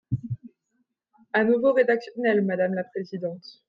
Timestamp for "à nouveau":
1.31-1.73